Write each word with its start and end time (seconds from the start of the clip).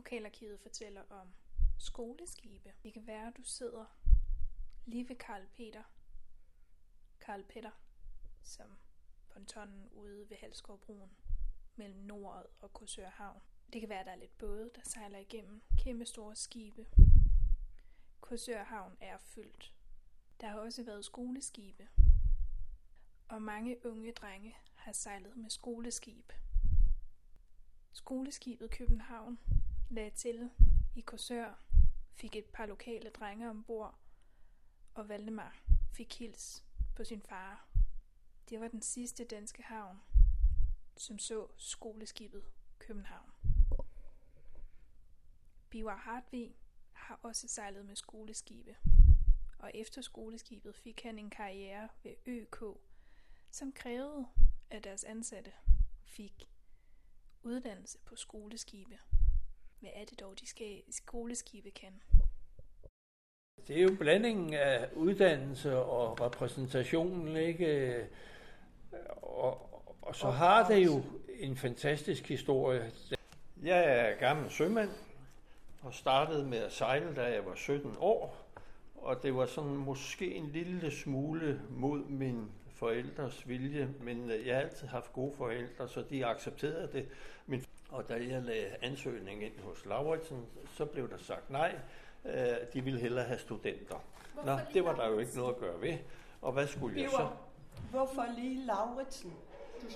Lokalarkivet 0.00 0.60
fortæller 0.60 1.02
om 1.10 1.34
skoleskibe. 1.78 2.72
Det 2.82 2.92
kan 2.92 3.06
være, 3.06 3.26
at 3.26 3.36
du 3.36 3.42
sidder 3.42 3.84
lige 4.86 5.08
ved 5.08 5.16
Karl 5.16 5.46
Peter. 5.46 5.82
Karl 7.20 7.42
Peter, 7.42 7.70
som 8.42 8.78
pontonen 9.30 9.88
ude 9.88 10.30
ved 10.30 10.36
Halskovbroen 10.36 11.10
mellem 11.76 12.00
Nord 12.00 12.46
og 12.60 12.72
Korsør 12.72 13.08
Havn. 13.08 13.40
Det 13.72 13.80
kan 13.80 13.88
være, 13.88 14.00
at 14.00 14.06
der 14.06 14.12
er 14.12 14.16
lidt 14.16 14.38
både, 14.38 14.70
der 14.74 14.80
sejler 14.84 15.18
igennem 15.18 15.62
kæmpe 15.78 16.04
store 16.04 16.36
skibe. 16.36 16.86
Korsør 18.20 18.64
Havn 18.64 18.96
er 19.00 19.18
fyldt. 19.18 19.74
Der 20.40 20.46
har 20.48 20.58
også 20.58 20.84
været 20.84 21.04
skoleskibe. 21.04 21.88
Og 23.28 23.42
mange 23.42 23.86
unge 23.86 24.12
drenge 24.12 24.56
har 24.74 24.92
sejlet 24.92 25.36
med 25.36 25.50
skoleskib. 25.50 26.32
Skoleskibet 27.92 28.70
København 28.70 29.38
lagde 29.90 30.10
til 30.10 30.50
i 30.94 31.00
Korsør, 31.00 31.54
fik 32.14 32.36
et 32.36 32.44
par 32.44 32.66
lokale 32.66 33.10
drenge 33.10 33.50
ombord, 33.50 33.98
og 34.94 35.08
Valdemar 35.08 35.62
fik 35.92 36.18
hils 36.18 36.64
på 36.96 37.04
sin 37.04 37.22
far. 37.22 37.68
Det 38.48 38.60
var 38.60 38.68
den 38.68 38.82
sidste 38.82 39.24
danske 39.24 39.62
havn, 39.62 40.00
som 40.96 41.18
så 41.18 41.46
skoleskibet 41.56 42.44
København. 42.78 43.30
Bivar 45.70 45.96
Hartvig 45.96 46.56
har 46.92 47.20
også 47.22 47.48
sejlet 47.48 47.84
med 47.84 47.96
skoleskibe, 47.96 48.76
og 49.58 49.70
efter 49.74 50.02
skoleskibet 50.02 50.76
fik 50.76 51.02
han 51.02 51.18
en 51.18 51.30
karriere 51.30 51.88
ved 52.02 52.14
ØK, 52.26 52.64
som 53.50 53.72
krævede, 53.72 54.26
at 54.70 54.84
deres 54.84 55.04
ansatte 55.04 55.52
fik 56.02 56.48
uddannelse 57.42 57.98
på 57.98 58.16
skoleskibe. 58.16 58.98
Hvad 59.80 59.90
er 59.94 60.04
det 60.04 60.20
dog, 60.20 60.40
de 60.40 60.46
skal 60.48 60.82
skoleskibe 60.90 61.70
kan? 61.70 62.02
Det 63.68 63.78
er 63.78 63.82
jo 63.82 63.96
blandingen 63.98 64.54
af 64.54 64.88
uddannelse 64.92 65.76
og 65.76 66.20
repræsentationen, 66.20 67.36
ikke? 67.36 68.06
Og, 69.22 69.84
og 70.02 70.14
så 70.14 70.30
har 70.30 70.68
det 70.68 70.84
jo 70.86 71.02
en 71.28 71.56
fantastisk 71.56 72.28
historie. 72.28 72.92
Jeg 73.62 73.84
er 73.84 74.18
gammel 74.18 74.50
sømand 74.50 74.90
og 75.82 75.94
startede 75.94 76.46
med 76.46 76.58
at 76.58 76.72
sejle, 76.72 77.16
da 77.16 77.22
jeg 77.22 77.46
var 77.46 77.54
17 77.54 77.96
år. 77.98 78.36
Og 78.94 79.22
det 79.22 79.34
var 79.34 79.46
sådan 79.46 79.76
måske 79.76 80.34
en 80.34 80.50
lille 80.50 80.90
smule 80.90 81.62
mod 81.70 82.04
min 82.04 82.50
forældres 82.74 83.48
vilje, 83.48 83.94
men 84.00 84.30
jeg 84.46 84.54
har 84.54 84.62
altid 84.62 84.86
haft 84.86 85.12
gode 85.12 85.36
forældre, 85.36 85.88
så 85.88 86.02
de 86.10 86.26
accepterede 86.26 86.88
det. 86.92 87.08
Men, 87.46 87.64
og 87.92 88.08
da 88.08 88.14
jeg 88.14 88.42
lagde 88.42 88.66
ansøgningen 88.82 89.42
ind 89.42 89.60
hos 89.62 89.86
Lauritsen, 89.86 90.46
så 90.76 90.84
blev 90.84 91.10
der 91.10 91.18
sagt 91.18 91.50
nej. 91.50 91.74
De 92.74 92.80
ville 92.84 93.00
hellere 93.00 93.24
have 93.24 93.38
studenter. 93.38 94.04
Nå, 94.44 94.58
det 94.74 94.84
var 94.84 94.94
der 94.94 95.08
jo 95.08 95.18
ikke 95.18 95.36
noget 95.36 95.54
at 95.54 95.60
gøre 95.60 95.80
ved. 95.80 95.98
Og 96.42 96.52
hvad 96.52 96.66
skulle 96.66 97.02
jeg 97.02 97.10
så? 97.10 97.28
Hvorfor 97.90 98.26
lige 98.38 98.66
Lauritsen? 98.66 99.32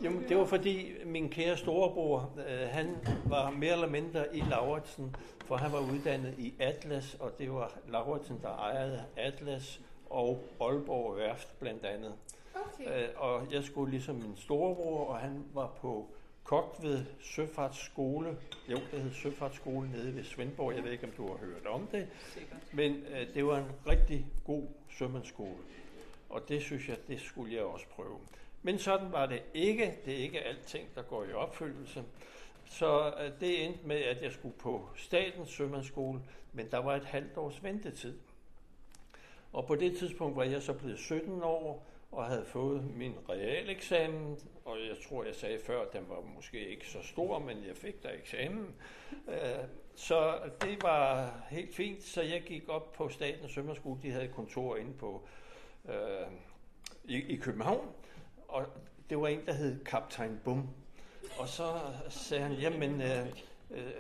Jamen, 0.03 0.29
det 0.29 0.37
var 0.37 0.45
fordi 0.45 1.05
min 1.05 1.29
kære 1.29 1.57
storebror, 1.57 2.31
øh, 2.49 2.69
han 2.69 2.97
var 3.25 3.51
mere 3.51 3.73
eller 3.73 3.89
mindre 3.89 4.37
i 4.37 4.41
Lauritsen, 4.41 5.17
for 5.45 5.57
han 5.57 5.73
var 5.73 5.81
uddannet 5.81 6.35
i 6.39 6.55
Atlas, 6.59 7.17
og 7.21 7.39
det 7.39 7.53
var 7.53 7.73
Lauritsen, 7.89 8.41
der 8.43 8.49
ejede 8.49 9.05
Atlas 9.17 9.81
og 10.11 10.45
Aalborg 10.61 11.17
Værft 11.17 11.59
blandt 11.59 11.85
andet. 11.85 12.13
Okay. 12.55 13.03
Øh, 13.03 13.09
og 13.17 13.53
jeg 13.53 13.65
skulle 13.65 13.91
ligesom 13.91 14.15
min 14.15 14.37
storebror, 14.37 15.07
og 15.07 15.19
han 15.19 15.45
var 15.55 15.67
på 15.81 16.09
kok 16.45 16.77
ved 16.83 17.05
Søfartsskole. 17.21 18.37
Jo, 18.69 18.77
det 18.93 19.01
hed 19.01 19.13
Søfartsskole 19.13 19.91
nede 19.91 20.15
ved 20.15 20.25
Svendborg. 20.25 20.75
Jeg 20.75 20.85
ved 20.85 20.93
ikke, 20.93 21.05
om 21.05 21.13
du 21.13 21.29
har 21.29 21.37
hørt 21.37 21.67
om 21.67 21.87
det. 21.87 22.09
Men 22.73 22.93
øh, 22.93 23.35
det 23.35 23.47
var 23.47 23.59
en 23.59 23.71
rigtig 23.87 24.27
god 24.45 24.67
sømandsskole. 24.91 25.59
Og 26.31 26.49
det 26.49 26.63
synes 26.63 26.89
jeg, 26.89 26.97
det 27.09 27.21
skulle 27.21 27.55
jeg 27.55 27.63
også 27.63 27.87
prøve. 27.87 28.19
Men 28.63 28.79
sådan 28.79 29.13
var 29.13 29.27
det 29.27 29.43
ikke. 29.55 29.99
Det 30.05 30.15
er 30.15 30.19
ikke 30.19 30.41
alting, 30.41 30.89
der 30.95 31.03
går 31.03 31.25
i 31.25 31.33
opfyldelse. 31.33 32.05
Så 32.65 33.15
øh, 33.21 33.41
det 33.41 33.65
endte 33.65 33.87
med, 33.87 33.97
at 33.97 34.23
jeg 34.23 34.33
skulle 34.33 34.55
på 34.59 34.89
Statens 34.97 35.51
Sømandsskole, 35.51 36.21
men 36.53 36.71
der 36.71 36.79
var 36.79 36.97
et 36.97 37.05
halvt 37.05 37.37
års 37.37 37.63
ventetid. 37.63 38.19
Og 39.53 39.67
på 39.67 39.75
det 39.75 39.97
tidspunkt 39.99 40.37
var 40.37 40.45
jeg 40.45 40.63
så 40.63 40.73
blevet 40.73 40.99
17 40.99 41.43
år, 41.43 41.87
og 42.15 42.25
havde 42.25 42.45
fået 42.45 42.97
min 42.97 43.15
realeksamen, 43.29 44.39
og 44.65 44.77
jeg 44.89 44.97
tror, 45.09 45.25
jeg 45.25 45.35
sagde 45.35 45.59
før, 45.59 45.83
at 45.83 45.93
den 45.93 46.05
var 46.09 46.21
måske 46.35 46.69
ikke 46.69 46.87
så 46.89 47.03
stor, 47.03 47.39
men 47.39 47.65
jeg 47.67 47.77
fik 47.77 48.03
der 48.03 48.11
eksamen. 48.13 48.75
Øh, 49.29 49.65
så 49.95 50.39
det 50.61 50.83
var 50.83 51.33
helt 51.51 51.75
fint, 51.75 52.03
så 52.03 52.23
jeg 52.23 52.43
gik 52.43 52.69
op 52.69 52.93
på 52.93 53.09
Statens 53.09 53.53
Sømmerskole. 53.53 54.01
De 54.03 54.11
havde 54.11 54.25
et 54.25 54.35
kontor 54.35 54.77
inde 54.77 54.93
på 54.93 55.29
øh, 55.89 56.27
i, 57.05 57.17
i 57.17 57.37
København, 57.37 57.89
og 58.49 58.67
det 59.11 59.21
var 59.21 59.29
en, 59.29 59.47
der 59.47 59.53
hed 59.53 59.85
Kaptajn 59.85 60.41
Bum. 60.45 60.69
Og 61.39 61.49
så 61.49 61.81
sagde 62.09 62.43
han, 62.43 62.53
jamen, 62.53 63.01
øh, 63.01 63.27
øh, 63.71 63.93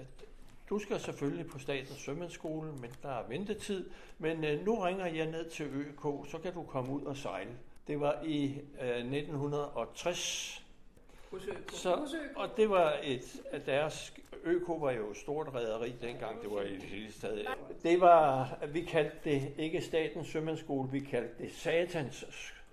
du 0.70 0.78
skal 0.78 1.00
selvfølgelig 1.00 1.46
på 1.46 1.58
Statens 1.58 2.00
Sømandsskole, 2.00 2.72
men 2.72 2.90
der 3.02 3.08
er 3.08 3.28
ventetid. 3.28 3.90
Men 4.18 4.44
øh, 4.44 4.64
nu 4.64 4.80
ringer 4.80 5.06
jeg 5.06 5.26
ned 5.26 5.50
til 5.50 5.66
ØK, 5.66 6.30
så 6.30 6.38
kan 6.42 6.54
du 6.54 6.62
komme 6.62 6.92
ud 6.92 7.02
og 7.02 7.16
sejle. 7.16 7.50
Det 7.86 8.00
var 8.00 8.22
i 8.24 8.60
øh, 8.80 8.88
1960. 8.88 10.60
Så, 11.72 12.16
og 12.36 12.48
det 12.56 12.70
var 12.70 12.98
et 13.02 13.42
af 13.52 13.60
deres... 13.60 14.14
ØK 14.44 14.68
var 14.68 14.90
jo 14.90 15.14
stort 15.14 15.54
rederi 15.54 15.94
dengang, 16.02 16.42
det 16.42 16.50
var 16.50 16.62
i 16.62 16.74
det 16.74 16.82
hele 16.82 17.12
taget. 17.12 17.46
Det 17.82 18.00
var, 18.00 18.58
vi 18.68 18.84
kaldte 18.84 19.16
det 19.24 19.54
ikke 19.58 19.80
Statens 19.80 20.28
Sømandsskole, 20.28 20.90
vi 20.90 21.00
kaldte 21.00 21.44
det 21.44 21.52
Satans 21.52 22.24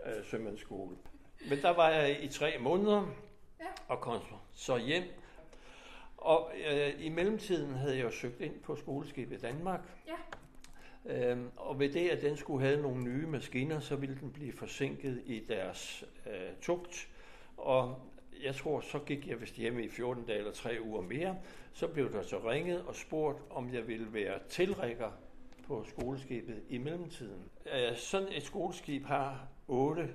øh, 0.06 0.26
Sømandsskole. 0.26 0.96
Men 1.50 1.62
der 1.62 1.70
var 1.70 1.90
jeg 1.90 2.24
i 2.24 2.28
tre 2.28 2.58
måneder 2.60 3.06
og 3.88 4.02
kom 4.02 4.22
så 4.54 4.78
hjem. 4.78 5.04
Og 6.18 6.52
øh, 6.72 7.06
i 7.06 7.10
mellemtiden 7.10 7.74
havde 7.74 7.98
jeg 7.98 8.04
jo 8.04 8.12
søgt 8.12 8.42
ind 8.42 8.60
på 8.60 8.76
skoleskibet 8.76 9.42
Danmark. 9.42 9.82
Ja. 10.08 10.14
Øhm, 11.06 11.50
og 11.58 11.80
ved 11.80 11.90
det, 11.90 12.10
at 12.10 12.22
den 12.22 12.38
skulle 12.38 12.68
have 12.68 12.82
nogle 12.82 13.04
nye 13.04 13.28
maskiner, 13.28 13.80
så 13.80 13.96
ville 13.96 14.18
den 14.22 14.32
blive 14.32 14.54
forsinket 14.54 15.22
i 15.26 15.44
deres 15.50 16.06
øh, 16.26 16.56
tugt. 16.62 17.10
Og 17.58 18.00
jeg 18.44 18.56
tror, 18.56 18.82
så 18.82 19.00
gik 19.00 19.28
jeg 19.28 19.42
vist 19.42 19.56
hjemme 19.56 19.84
i 19.84 19.90
14 19.90 20.26
dage 20.26 20.38
eller 20.38 20.52
3 20.52 20.78
uger 20.82 21.02
mere. 21.02 21.38
Så 21.74 21.88
blev 21.88 22.12
der 22.12 22.22
så 22.22 22.50
ringet 22.50 22.82
og 22.82 22.96
spurgt, 22.96 23.42
om 23.50 23.74
jeg 23.74 23.88
ville 23.88 24.14
være 24.14 24.40
tilrækker 24.50 25.12
på 25.68 25.86
skoleskibet 25.88 26.64
i 26.70 26.78
mellemtiden. 26.78 27.44
Øh, 27.66 27.96
sådan 27.96 28.28
et 28.32 28.44
skoleskib 28.44 29.06
har 29.06 29.48
8 29.68 30.10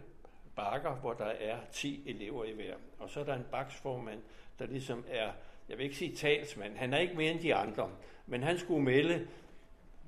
bakker, 0.56 0.94
hvor 0.94 1.12
der 1.12 1.24
er 1.24 1.56
10 1.72 2.02
elever 2.06 2.44
i 2.44 2.52
hver. 2.52 2.74
Og 2.98 3.10
så 3.10 3.20
er 3.20 3.24
der 3.24 3.34
en 3.34 3.46
baksformand, 3.50 4.20
der 4.58 4.66
ligesom 4.66 5.04
er, 5.08 5.30
jeg 5.68 5.78
vil 5.78 5.84
ikke 5.84 5.96
sige 5.96 6.16
talsmand, 6.16 6.76
han 6.76 6.92
er 6.92 6.98
ikke 6.98 7.14
mere 7.14 7.30
end 7.30 7.40
de 7.40 7.54
andre, 7.54 7.90
men 8.26 8.42
han 8.42 8.58
skulle 8.58 8.82
melde, 8.82 9.26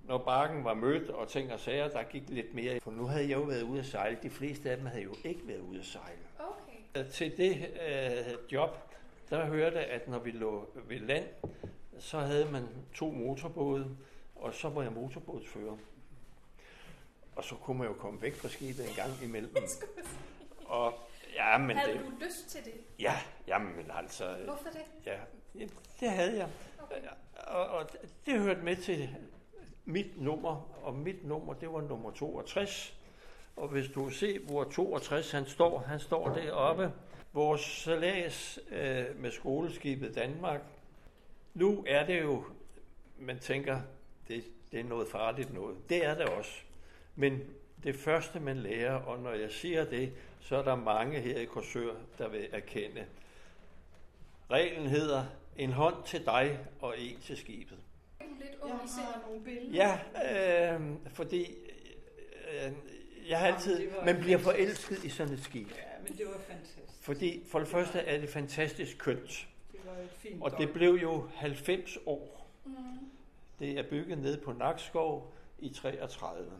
når 0.08 0.18
bakken 0.18 0.64
var 0.64 0.74
mødt 0.74 1.10
og 1.10 1.28
ting 1.28 1.52
og 1.52 1.60
sager, 1.60 1.88
der 1.88 2.02
gik 2.02 2.22
lidt 2.28 2.54
mere. 2.54 2.80
For 2.80 2.90
nu 2.90 3.06
havde 3.06 3.28
jeg 3.28 3.36
jo 3.36 3.42
været 3.42 3.62
ude 3.62 3.78
at 3.78 3.86
sejle. 3.86 4.18
De 4.22 4.30
fleste 4.30 4.70
af 4.70 4.76
dem 4.76 4.86
havde 4.86 5.02
jo 5.02 5.14
ikke 5.24 5.48
været 5.48 5.60
ude 5.60 5.78
at 5.78 5.86
sejle. 5.86 6.18
Okay. 6.38 7.10
Til 7.10 7.36
det 7.36 7.56
øh, 7.88 8.52
job, 8.52 8.78
der 9.30 9.46
hørte 9.46 9.78
at 9.80 10.08
når 10.08 10.18
vi 10.18 10.30
lå 10.30 10.70
ved 10.88 10.98
land, 10.98 11.24
så 11.98 12.18
havde 12.18 12.50
man 12.52 12.68
to 12.94 13.10
motorbåde, 13.10 13.96
og 14.36 14.54
så 14.54 14.68
var 14.68 14.82
jeg 14.82 14.92
motorbådsfører. 14.92 15.76
Og 17.36 17.44
så 17.44 17.54
kunne 17.54 17.78
man 17.78 17.86
jo 17.86 17.92
komme 17.92 18.22
væk 18.22 18.34
fra 18.34 18.48
skibet 18.48 18.88
en 18.88 18.94
gang 18.94 19.10
imellem. 19.22 19.56
Og 20.66 20.94
ja, 21.34 21.58
men 21.58 21.76
Havde 21.76 21.92
det, 21.92 22.00
du 22.00 22.12
lyst 22.24 22.48
til 22.48 22.64
det? 22.64 22.72
ja, 22.98 23.14
jamen 23.46 23.90
altså, 23.94 24.36
Hvorfor 24.44 24.68
det? 24.68 24.84
ja, 25.06 25.18
det 26.00 26.10
havde 26.10 26.36
jeg. 26.36 26.48
Og, 27.46 27.66
og 27.66 27.88
det 28.26 28.40
hørte 28.40 28.60
med 28.60 28.76
til 28.76 29.16
mit 29.88 30.20
nummer, 30.20 30.68
og 30.82 30.94
mit 30.94 31.24
nummer, 31.24 31.54
det 31.54 31.72
var 31.72 31.80
nummer 31.80 32.10
62. 32.10 32.94
Og 33.56 33.68
hvis 33.68 33.88
du 33.88 34.10
ser, 34.10 34.38
hvor 34.38 34.64
62 34.64 35.30
han 35.30 35.46
står, 35.46 35.78
han 35.78 36.00
står 36.00 36.34
deroppe. 36.34 36.92
Vores 37.32 37.60
salas 37.60 38.60
øh, 38.70 39.04
med 39.16 39.30
skoleskibet 39.30 40.14
Danmark. 40.14 40.60
Nu 41.54 41.84
er 41.86 42.06
det 42.06 42.22
jo, 42.22 42.44
man 43.18 43.38
tænker, 43.38 43.80
det, 44.28 44.44
det 44.72 44.80
er 44.80 44.84
noget 44.84 45.08
farligt 45.08 45.54
noget. 45.54 45.76
Det 45.88 46.04
er 46.04 46.14
det 46.14 46.26
også. 46.26 46.52
Men 47.16 47.40
det 47.82 47.96
første, 47.96 48.40
man 48.40 48.56
lærer, 48.56 48.94
og 48.94 49.18
når 49.18 49.32
jeg 49.32 49.50
siger 49.50 49.84
det, 49.84 50.12
så 50.40 50.56
er 50.56 50.62
der 50.62 50.76
mange 50.76 51.20
her 51.20 51.38
i 51.38 51.44
Korsør, 51.44 51.94
der 52.18 52.28
vil 52.28 52.48
erkende. 52.52 53.06
Reglen 54.50 54.86
hedder, 54.86 55.24
en 55.56 55.72
hånd 55.72 56.04
til 56.06 56.24
dig 56.24 56.58
og 56.80 56.94
en 56.98 57.20
til 57.20 57.36
skibet. 57.36 57.78
Lidt 58.38 58.50
Jeg 58.50 58.58
ung 58.72 58.80
i 58.84 58.88
sindet. 58.88 59.04
har 59.12 59.22
nogle 59.28 59.44
billeder. 59.44 59.98
Ja, 60.24 60.74
øh, 60.74 60.80
fordi 61.14 61.56
øh, 62.52 62.72
jeg 63.28 63.38
har 63.38 63.46
altid, 63.46 63.90
var 63.90 64.04
man 64.04 64.16
bliver 64.20 64.38
fantastisk. 64.38 64.86
forelsket 64.86 65.04
i 65.04 65.08
sådan 65.08 65.32
et 65.34 65.42
skib. 65.44 65.68
Ja, 65.70 65.82
men 66.08 66.18
det 66.18 66.26
var 66.26 66.38
fantastisk. 66.48 66.78
Fordi 67.00 67.42
for 67.50 67.58
det 67.58 67.68
første 67.68 67.98
er 67.98 68.20
det 68.20 68.28
fantastisk 68.28 68.98
kønt. 68.98 69.46
Det 69.72 69.80
var 69.86 69.92
et 69.92 70.08
fint 70.16 70.42
Og 70.42 70.58
det 70.58 70.72
blev 70.72 70.90
jo 70.94 71.28
90 71.34 71.98
år. 72.06 72.50
Mm. 72.64 72.72
Det 73.58 73.78
er 73.78 73.82
bygget 73.90 74.18
ned 74.18 74.40
på 74.40 74.52
Nakskov 74.52 75.32
i 75.58 75.68
33. 75.74 76.50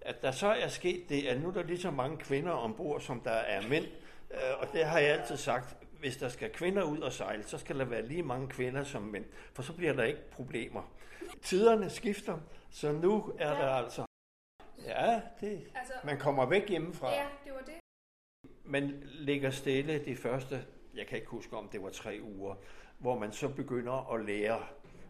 At 0.00 0.22
der 0.22 0.30
så 0.30 0.46
er 0.46 0.68
sket 0.68 1.08
det, 1.08 1.26
at 1.26 1.40
nu 1.40 1.48
er 1.48 1.52
der 1.52 1.62
lige 1.62 1.80
så 1.80 1.90
mange 1.90 2.16
kvinder 2.16 2.52
ombord, 2.52 3.00
som 3.00 3.20
der 3.20 3.30
er 3.30 3.68
mænd. 3.68 3.84
Øh, 4.30 4.38
Og 4.60 4.66
det 4.72 4.84
har 4.84 4.98
jeg 4.98 5.20
altid 5.20 5.36
sagt, 5.36 5.76
hvis 6.00 6.16
der 6.16 6.28
skal 6.28 6.52
kvinder 6.52 6.82
ud 6.82 6.98
og 6.98 7.12
sejle, 7.12 7.42
så 7.42 7.58
skal 7.58 7.78
der 7.78 7.84
være 7.84 8.06
lige 8.06 8.22
mange 8.22 8.48
kvinder 8.48 8.84
som 8.84 9.02
mænd, 9.02 9.24
for 9.52 9.62
så 9.62 9.72
bliver 9.76 9.92
der 9.92 10.04
ikke 10.04 10.30
problemer. 10.30 10.92
Tiderne 11.42 11.90
skifter, 11.90 12.38
så 12.70 12.92
nu 12.92 13.32
er 13.38 13.50
der 13.50 13.68
altså... 13.68 14.04
Ja, 14.86 15.20
det, 15.40 15.70
Altså, 15.74 15.92
man 16.04 16.18
kommer 16.18 16.46
væk 16.46 16.68
hjemmefra. 16.68 17.12
ja, 17.12 17.26
det 17.44 17.52
var 17.52 17.60
det. 17.60 17.74
Man 18.64 19.02
ligger 19.04 19.50
stille 19.50 20.04
de 20.04 20.16
første, 20.16 20.64
jeg 20.94 21.06
kan 21.06 21.18
ikke 21.18 21.30
huske 21.30 21.56
om 21.56 21.68
det 21.68 21.82
var 21.82 21.90
tre 21.90 22.20
uger, 22.22 22.54
hvor 22.98 23.18
man 23.18 23.32
så 23.32 23.48
begynder 23.48 24.14
at 24.14 24.24
lære 24.24 24.58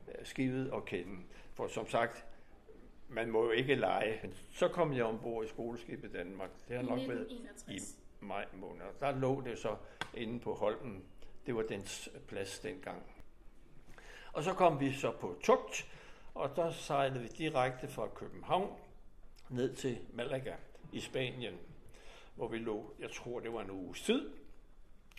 øh, 0.08 0.26
skibet 0.26 0.70
at 0.75 0.84
kende. 0.84 1.23
For 1.55 1.67
som 1.69 1.88
sagt, 1.88 2.26
man 3.08 3.31
må 3.31 3.44
jo 3.44 3.50
ikke 3.50 3.75
lege. 3.75 4.31
Så 4.52 4.69
kom 4.69 4.93
jeg 4.93 5.05
ombord 5.05 5.44
i 5.44 5.49
skoleskibet 5.49 6.12
Danmark. 6.12 6.50
Det 6.69 6.76
har 6.76 6.82
nok 6.82 6.99
været 6.99 7.20
1961. 7.20 7.91
i 7.93 8.07
maj 8.20 8.47
måned. 8.53 8.85
Der 9.00 9.19
lå 9.19 9.41
det 9.41 9.59
så 9.59 9.76
inde 10.15 10.41
på 10.41 10.55
Holmen. 10.55 11.05
Det 11.47 11.56
var 11.56 11.62
dens 11.62 12.09
plads 12.29 12.59
dengang. 12.59 13.03
Og 14.32 14.44
så 14.44 14.55
kom 14.55 14.81
vi 14.81 14.93
så 14.93 15.11
på 15.11 15.38
tugt, 15.43 15.87
og 16.35 16.56
der 16.56 16.70
sejlede 16.70 17.20
vi 17.20 17.29
direkte 17.29 17.88
fra 17.88 18.09
København 18.15 18.76
ned 19.49 19.75
til 19.75 19.99
Malaga 20.12 20.55
i 20.93 21.00
Spanien, 21.00 21.55
hvor 22.35 22.49
vi 22.49 22.59
lå, 22.59 22.94
jeg 22.99 23.11
tror 23.11 23.41
det 23.41 23.53
var 23.53 23.61
en 23.61 23.70
uges 23.70 24.03
tid, 24.03 24.31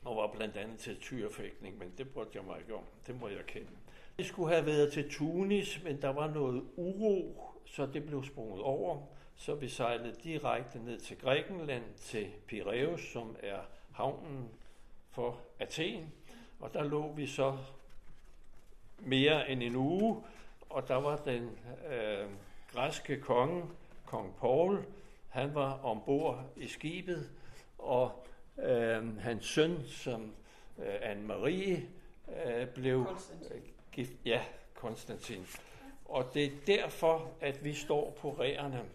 og 0.06 0.16
var 0.16 0.28
blandt 0.28 0.57
andet 0.57 0.80
til 0.80 1.00
tyrefægtning, 1.00 1.78
men 1.78 1.94
det 1.98 2.13
brugte 2.13 2.38
jeg 2.38 2.46
mig 2.46 2.60
ikke 2.60 2.75
om. 2.75 2.84
Det 3.07 3.19
må 3.19 3.28
jeg 3.28 3.46
kende. 3.48 3.69
Vi 4.18 4.24
skulle 4.24 4.54
have 4.54 4.66
været 4.66 4.94
til 4.94 5.10
Tunis, 5.12 5.84
men 5.84 6.01
der 6.01 6.10
var 6.10 6.28
noget 6.28 6.63
uro, 6.75 7.49
så 7.69 7.86
det 7.86 8.06
blev 8.06 8.24
sprunget 8.24 8.62
over. 8.62 9.01
Så 9.36 9.56
vi 9.56 9.69
sejlede 9.69 10.16
direkte 10.24 10.80
ned 10.80 11.00
til 11.00 11.18
Grækenland, 11.18 11.83
til 11.95 12.27
Piraeus, 12.48 13.01
som 13.13 13.36
er 13.39 13.60
havnen 13.92 14.50
for 15.10 15.39
Athen. 15.60 16.13
Og 16.60 16.74
der 16.74 16.83
lå 16.83 17.12
vi 17.12 17.27
så 17.27 17.57
mere 19.00 19.50
end 19.50 19.63
en 19.63 19.75
uge, 19.75 20.24
og 20.69 20.88
der 20.88 20.95
var 20.95 21.18
den 21.18 21.60
øh, 21.89 22.27
græske 22.71 23.21
konge, 23.21 23.63
kong 24.06 24.36
Paul, 24.39 24.86
han 25.30 25.56
var 25.56 25.86
ombord 25.86 26.45
i 26.56 26.68
skibet, 26.68 27.30
og 27.77 28.25
øh, 28.57 29.18
hans 29.18 29.45
søn, 29.45 29.83
som 29.88 30.33
øh, 30.77 31.12
Anne-Marie, 31.12 31.80
øh, 32.48 32.68
blev 32.68 33.06
Konstantin. 33.06 33.62
gift. 33.92 34.12
Ja, 34.25 34.42
Konstantin. 34.74 35.45
Og 36.10 36.34
det 36.34 36.46
er 36.46 36.52
derfor, 36.68 37.32
at 37.42 37.64
vi 37.64 37.74
står 37.74 38.12
på 38.22 38.32
ræerne. 38.32 38.86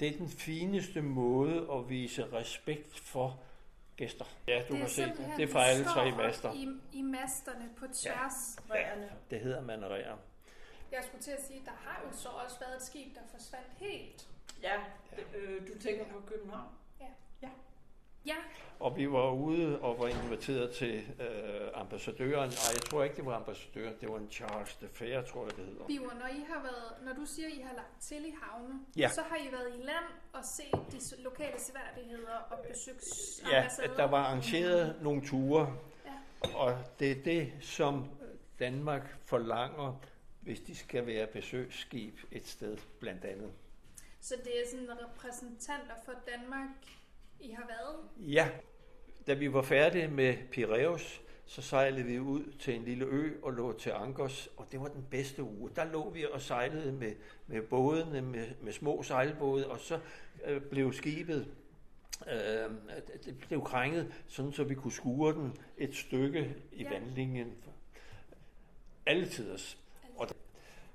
Det 0.00 0.08
er 0.08 0.18
den 0.18 0.28
fineste 0.28 1.02
måde 1.02 1.68
at 1.72 1.88
vise 1.90 2.32
respekt 2.32 2.98
for 2.98 3.40
gæster. 3.96 4.24
Ja, 4.48 4.62
du 4.68 4.74
det 4.74 4.74
er 4.74 4.78
kan 4.78 4.88
se 4.88 5.02
det. 5.02 5.08
simpelthen, 5.08 5.40
Det 5.40 5.48
er 5.48 5.52
fra 5.52 5.64
alle 5.64 5.84
tre 5.84 6.10
master. 6.16 6.52
I, 6.52 6.68
I 6.92 7.02
masterne 7.02 7.70
på 7.78 7.86
tværs. 7.86 8.58
Rærende. 8.70 9.10
Det 9.30 9.40
hedder 9.40 9.60
man 9.60 9.90
ræer. 9.90 10.16
Jeg 10.92 11.00
skulle 11.06 11.22
til 11.22 11.30
at 11.30 11.44
sige, 11.46 11.62
der 11.64 11.70
har 11.84 12.02
jo 12.06 12.16
så 12.16 12.28
også 12.28 12.56
været 12.60 12.76
et 12.76 12.82
skib, 12.82 13.14
der 13.14 13.20
forsvandt 13.30 13.66
helt. 13.76 14.28
Ja, 14.62 14.80
det, 15.16 15.24
øh, 15.38 15.68
du 15.68 15.78
tænker 15.78 16.04
på 16.04 16.20
København? 16.26 16.68
Ja, 18.26 18.34
Og 18.80 18.96
vi 18.96 19.10
var 19.10 19.30
ude 19.32 19.80
og 19.80 19.98
var 19.98 20.08
inviteret 20.08 20.70
til 20.70 20.94
øh, 21.20 21.68
ambassadøren. 21.74 22.50
Ej, 22.50 22.72
jeg 22.74 22.82
tror 22.90 23.04
ikke, 23.04 23.16
det 23.16 23.26
var 23.26 23.36
ambassadøren. 23.36 23.94
Det 24.00 24.08
var 24.08 24.16
en 24.18 24.28
Charles 24.30 24.74
de 24.76 24.88
Fair, 24.88 25.22
tror 25.22 25.42
jeg, 25.44 25.56
det 25.56 25.64
hedder. 25.64 25.86
Biver, 25.86 26.14
når 26.14 26.26
I 26.26 26.44
har 26.48 26.62
været, 26.62 27.04
når 27.06 27.12
du 27.12 27.26
siger, 27.26 27.48
I 27.48 27.60
har 27.60 27.74
lagt 27.74 28.00
til 28.00 28.26
i 28.26 28.34
havne, 28.42 28.80
Ja. 28.96 29.08
så 29.08 29.20
har 29.22 29.36
I 29.36 29.52
været 29.52 29.68
i 29.78 29.82
land 29.82 30.04
og 30.32 30.44
set 30.44 30.92
de 30.92 31.22
lokale 31.22 31.58
seværdigheder 31.60 32.36
og 32.50 32.58
besøgt 32.70 33.04
Ja, 33.52 33.68
der 33.96 34.04
var 34.04 34.24
arrangeret 34.24 34.96
nogle 35.02 35.26
ture, 35.26 35.76
Ja. 36.06 36.56
og 36.56 36.78
det 36.98 37.10
er 37.10 37.22
det, 37.24 37.52
som 37.60 38.04
Danmark 38.58 39.16
forlanger, 39.24 40.00
hvis 40.40 40.60
de 40.60 40.76
skal 40.76 41.06
være 41.06 41.26
besøgsskib 41.26 42.18
et 42.32 42.46
sted, 42.48 42.76
blandt 43.00 43.24
andet. 43.24 43.52
Så 44.20 44.34
det 44.44 44.52
er 44.60 44.70
sådan 44.70 44.88
repræsentanter 45.04 45.94
for 46.04 46.12
Danmark, 46.34 46.68
I 47.40 47.50
har 47.50 47.66
været? 47.66 48.30
Ja, 48.32 48.48
da 49.26 49.34
vi 49.34 49.52
var 49.52 49.62
færdige 49.62 50.08
med 50.08 50.36
Piraeus, 50.50 51.22
så 51.46 51.62
sejlede 51.62 52.04
vi 52.04 52.18
ud 52.20 52.52
til 52.58 52.74
en 52.74 52.84
lille 52.84 53.04
ø 53.04 53.32
og 53.42 53.52
lå 53.52 53.72
til 53.78 53.90
Ankers, 53.90 54.48
og 54.56 54.66
det 54.72 54.80
var 54.80 54.88
den 54.88 55.06
bedste 55.10 55.42
uge. 55.42 55.70
Der 55.76 55.84
lå 55.84 56.10
vi 56.10 56.26
og 56.32 56.40
sejlede 56.40 56.92
med, 56.92 57.12
med 57.46 57.62
bådene, 57.62 58.22
med, 58.22 58.46
med 58.60 58.72
små 58.72 59.02
sejlbåde, 59.02 59.70
og 59.70 59.78
så 59.80 60.00
øh, 60.46 60.60
blev 60.62 60.92
skibet 60.92 61.48
øh, 62.32 62.70
det 63.24 63.38
blev 63.48 63.62
krænget, 63.64 64.12
sådan 64.28 64.52
så 64.52 64.64
vi 64.64 64.74
kunne 64.74 64.92
skure 64.92 65.32
den 65.34 65.56
et 65.78 65.94
stykke 65.96 66.54
i 66.72 66.82
Ja. 66.82 66.90
vandlinjen. 66.92 67.54
Alle 69.06 69.28
tiders. 69.28 69.78
Og, 70.16 70.28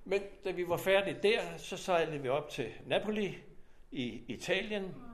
men 0.05 0.21
da 0.45 0.51
vi 0.51 0.67
var 0.69 0.77
færdige 0.77 1.17
der, 1.23 1.57
så 1.57 1.77
sejlede 1.77 2.19
vi 2.21 2.29
op 2.29 2.49
til 2.49 2.69
Napoli 2.87 3.37
i 3.91 4.21
Italien, 4.27 4.83
Mm. 4.83 5.10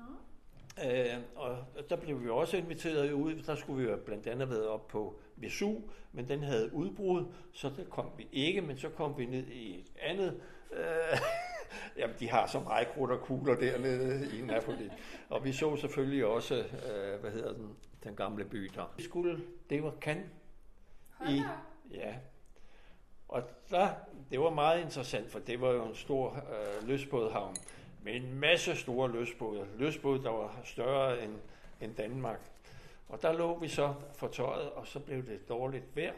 Øh, 0.86 1.18
og 1.36 1.58
der 1.90 1.96
blev 1.96 2.24
vi 2.24 2.30
også 2.30 2.58
inviteret 2.58 3.12
ud. 3.12 3.36
Der 3.36 3.56
skulle 3.56 3.84
vi 3.84 3.92
jo 3.92 3.98
blandt 3.98 4.28
andet 4.28 4.50
været 4.50 4.68
op 4.68 4.88
på 4.88 5.20
Vesu, 5.36 5.76
men 6.12 6.28
den 6.28 6.44
havde 6.44 6.74
udbrud, 6.74 7.26
så 7.54 7.70
der 7.78 7.84
kom 7.90 8.10
vi 8.18 8.28
ikke, 8.32 8.62
men 8.62 8.78
så 8.78 8.90
kom 8.90 9.18
vi 9.18 9.26
ned 9.26 9.48
i 9.48 9.80
et 9.80 9.92
andet. 10.02 10.42
Øh, 10.74 11.20
jamen, 11.98 12.16
de 12.20 12.30
har 12.30 12.48
så 12.48 12.60
meget 12.60 12.88
krudt 12.88 13.12
og 13.12 13.22
kugler 13.22 13.56
dernede 13.56 14.38
i 14.40 14.42
Napoli. 14.42 14.90
Og 15.30 15.44
vi 15.44 15.52
så 15.52 15.76
selvfølgelig 15.76 16.26
også, 16.26 16.56
øh, 16.56 17.20
hvad 17.22 17.32
hedder 17.32 17.54
den, 17.54 17.76
den 18.04 18.16
gamle 18.16 18.46
by 18.46 18.72
der. 18.76 18.94
Vi 18.98 19.04
skulle, 19.04 19.40
det 19.70 19.84
var. 19.84 19.94
Hold 21.12 21.30
I-. 21.30 21.42
Ja. 21.92 22.16
Og 23.28 23.44
der, 23.70 23.90
det 24.32 24.40
var 24.40 24.50
meget 24.50 24.82
interessant, 24.82 25.32
for 25.32 25.40
det 25.40 25.62
var 25.62 25.72
jo 25.72 25.86
en 25.86 25.96
stor 25.96 26.36
øh, 26.36 26.88
løsbådhavn 26.88 27.56
med 28.08 28.16
en 28.16 28.34
masse 28.34 28.76
store 28.76 29.12
løsbåde. 29.12 29.68
Løsbåde, 29.78 30.24
der 30.24 30.30
var 30.30 30.60
større 30.64 31.24
end, 31.24 31.36
end 31.82 31.96
Danmark. 31.96 32.40
Og 33.10 33.22
der 33.22 33.34
lå 33.34 33.60
vi 33.60 33.68
så 33.68 33.94
for 34.16 34.28
tøjet, 34.28 34.70
og 34.70 34.88
så 34.88 35.00
blev 35.00 35.26
det 35.26 35.50
dårligt 35.50 35.96
vejr. 35.96 36.14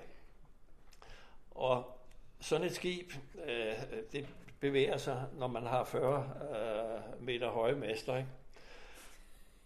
Og 1.52 2.00
sådan 2.40 2.68
et 2.68 2.76
skib, 2.76 3.12
øh, 3.46 3.74
det 4.12 4.28
bevæger 4.60 4.98
sig, 4.98 5.26
når 5.38 5.48
man 5.48 5.64
har 5.64 5.84
40 5.84 6.30
øh, 6.52 7.24
meter 7.26 7.50
høje 7.50 7.76
master. 7.76 8.18
Ikke? 8.18 8.30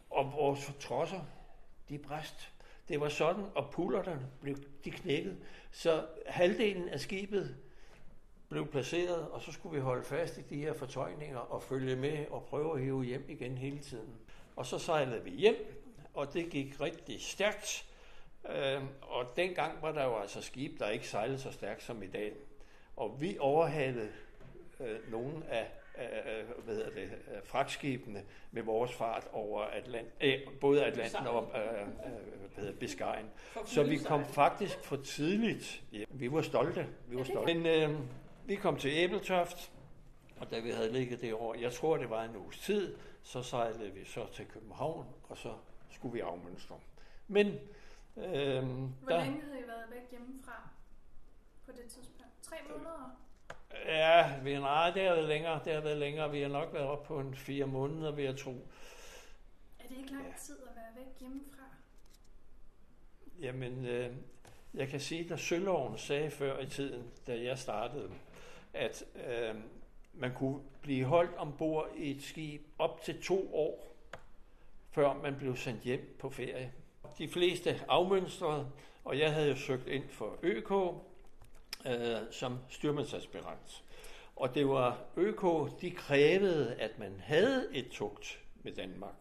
Og 0.10 0.34
vores 0.34 0.72
trosser, 0.80 1.22
de 1.90 1.98
bræst. 1.98 2.52
Det 2.88 3.00
var 3.00 3.10
sådan, 3.10 3.46
og 3.56 3.72
pullerne 3.72 4.28
blev 4.42 4.56
de 4.86 4.92
knækket. 4.92 5.38
Så 5.72 6.06
halvdelen 6.28 6.90
af 6.90 7.00
skibet 7.00 7.58
blev 8.54 8.68
placeret, 8.68 9.28
og 9.32 9.42
så 9.42 9.52
skulle 9.52 9.76
vi 9.76 9.82
holde 9.82 10.04
fast 10.04 10.38
i 10.38 10.42
de 10.42 10.56
her 10.56 10.74
fortøjninger 10.74 11.38
og 11.38 11.64
følge 11.64 11.96
med 11.96 12.26
og 12.30 12.44
prøve 12.44 12.76
at 12.76 12.82
hive 12.82 13.04
hjem 13.04 13.26
igen 13.30 13.58
hele 13.58 13.80
tiden. 13.80 14.14
Og 14.56 14.66
så 14.66 14.80
sejlede 14.80 15.24
vi 15.24 15.30
hjem, 15.30 15.56
og 16.14 16.34
det 16.34 16.50
gik 16.50 16.82
rigtig 16.82 17.22
stærkt. 17.22 17.86
Øh, 18.50 18.82
og 19.02 19.26
dengang 19.36 19.82
var 19.82 19.92
der 19.92 20.04
jo 20.04 20.18
altså 20.18 20.42
skib, 20.42 20.80
der 20.80 20.90
ikke 20.90 21.08
sejlede 21.08 21.40
så 21.40 21.52
stærkt 21.52 21.84
som 21.84 22.04
i 22.04 22.08
dag. 22.08 22.34
Og 22.96 23.22
vi 23.22 23.38
overhalede 23.40 24.10
øh, 24.80 25.12
nogle 25.12 25.34
af, 25.50 25.68
af 25.96 26.44
hvad 26.66 26.76
hedder 26.76 26.90
det, 26.90 27.12
fragtskibene 27.44 28.24
med 28.52 28.64
vores 28.64 28.94
fart 28.94 29.28
over 29.32 29.62
Atlant, 29.62 30.08
øh, 30.22 30.40
både 30.62 30.86
Atlanten 30.86 31.28
og 31.28 31.52
øh, 31.56 31.82
øh, 31.82 31.88
hvad 32.54 32.64
hedder, 32.64 32.80
Biscayen. 32.80 33.30
Så 33.66 33.84
vi 33.84 33.98
kom 33.98 34.26
faktisk 34.26 34.80
for 34.84 34.96
tidligt. 34.96 35.84
Ja, 35.94 36.04
vi 36.10 36.32
var 36.32 36.42
stolte. 36.42 36.88
Vi 37.08 37.18
var 37.18 37.24
stolte. 37.24 37.54
Men 37.54 37.66
øh, 37.66 38.00
vi 38.46 38.56
kom 38.56 38.78
til 38.78 38.92
Æbeltoft, 38.94 39.72
og 40.40 40.52
da 40.52 40.60
vi 40.60 40.72
havde 40.72 40.94
ligget 40.94 41.22
det 41.22 41.34
år, 41.34 41.54
jeg 41.56 41.74
tror 41.74 41.98
det 41.98 42.10
var 42.10 42.24
en 42.24 42.36
uges 42.36 42.60
tid, 42.60 42.96
så 43.24 43.44
sejlede 43.44 43.92
vi 43.92 44.06
så 44.06 44.28
til 44.34 44.46
København, 44.46 45.06
og 45.30 45.38
så 45.38 45.54
skulle 45.90 46.14
vi 46.14 46.20
afmønstre. 46.20 46.80
Men 47.28 47.48
øh, 47.48 47.54
Hvor 48.18 49.10
der, 49.10 49.24
længe 49.24 49.42
havde 49.42 49.60
I 49.60 49.68
været 49.68 49.86
væk 49.92 50.12
hjemmefra 50.12 50.70
på 51.66 51.72
det 51.72 51.86
tidspunkt? 51.90 52.32
Tre 52.42 52.56
måneder? 52.70 53.18
ja, 53.86 54.40
vi, 54.44 54.60
nej, 54.60 54.92
det 54.92 55.02
har 55.02 55.14
været 55.14 55.28
længere. 55.28 55.60
Det 55.66 55.74
har 55.74 55.82
været 55.82 55.98
længere. 55.98 56.32
Vi 56.32 56.42
har 56.42 56.50
nok 56.50 56.74
været 56.74 56.86
oppe 56.88 57.08
på 57.08 57.20
en 57.20 57.36
fire 57.36 57.66
måneder, 57.66 58.12
vil 58.12 58.26
jeg 58.26 58.38
tro. 58.38 58.68
Er 59.80 59.88
det 59.90 59.98
ikke 59.98 60.12
lang 60.12 60.26
Ja. 60.28 60.34
tid 60.42 60.58
at 60.70 60.76
være 60.76 61.06
væk 61.06 61.20
hjemmefra? 61.20 61.64
Jamen, 63.40 63.86
øh, 63.86 64.16
jeg 64.74 64.88
kan 64.88 65.00
sige, 65.00 65.34
at 65.34 65.40
Sølloven 65.40 65.98
sagde 65.98 66.32
før 66.32 66.60
i 66.60 66.70
tiden, 66.70 67.12
da 67.28 67.44
jeg 67.44 67.58
startede, 67.60 68.12
at 68.74 69.04
øh, 69.16 69.56
man 70.14 70.34
kunne 70.34 70.60
blive 70.82 71.06
holdt 71.06 71.38
ombord 71.38 71.90
i 71.96 72.12
et 72.12 72.24
skib 72.24 72.62
op 72.80 73.02
til 73.02 73.22
to 73.22 73.56
år, 73.56 73.96
før 74.92 75.14
man 75.14 75.36
blev 75.36 75.56
sendt 75.56 75.82
hjem 75.82 76.16
på 76.20 76.30
ferie. 76.30 76.72
De 77.18 77.28
fleste 77.28 77.80
afmønstrede, 77.88 78.72
og 79.04 79.20
jeg 79.20 79.34
havde 79.34 79.50
jo 79.50 79.56
søgt 79.56 79.88
ind 79.88 80.10
for 80.10 80.38
ØK, 80.44 80.72
øh, 81.86 82.32
som 82.32 82.58
styrmandsaspirant. 82.70 83.84
Og 84.36 84.56
det 84.56 84.68
var 84.68 85.00
ØK, 85.18 85.82
de 85.82 85.92
krævede, 85.92 86.76
at 86.76 87.00
man 87.00 87.20
havde 87.20 87.68
et 87.72 87.88
tugt 87.92 88.40
med 88.64 88.72
Danmark. 88.72 89.16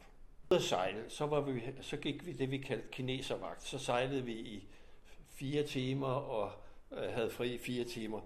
At 0.50 0.62
sejle, 0.62 1.04
så, 1.08 1.26
var 1.26 1.40
vi, 1.40 1.62
så 1.80 1.96
gik 1.96 2.26
vi 2.26 2.32
det, 2.32 2.50
vi 2.50 2.58
kaldte 2.58 2.88
kineservagt. 2.90 3.62
Så 3.62 3.78
sejlede 3.78 4.22
vi 4.24 4.32
i 4.32 4.68
fire 5.28 5.62
timer 5.62 6.06
og 6.06 6.52
øh, 6.92 7.12
havde 7.12 7.30
fri 7.30 7.54
i 7.54 7.58
fire 7.58 7.84
timer. 7.84 8.20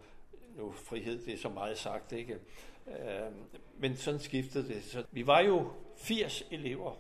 Nu 0.57 0.73
frihed, 0.73 1.25
det 1.27 1.35
er 1.35 1.39
så 1.39 1.49
meget 1.49 1.79
sagt, 1.79 2.13
ikke? 2.13 2.39
Øh, 2.87 3.33
men 3.79 3.97
sådan 3.97 4.21
skiftede 4.21 4.69
det. 4.69 4.85
Så 4.85 5.05
vi 5.11 5.27
var 5.27 5.41
jo 5.41 5.73
80 5.97 6.43
elever 6.51 6.93